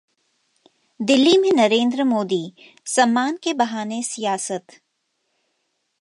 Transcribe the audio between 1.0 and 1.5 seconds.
Delhi